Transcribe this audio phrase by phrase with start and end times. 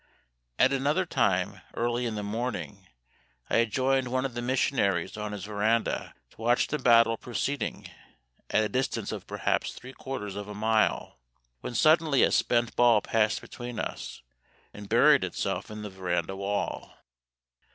[0.57, 2.87] At another time, early in the morning,
[3.51, 7.87] I had joined one of the missionaries on his verandah to watch the battle proceeding,
[8.49, 11.19] at a distance of perhaps three quarters of a mile,
[11.59, 14.23] when suddenly a spent ball passed between us
[14.73, 16.95] and buried itself in the verandah wall.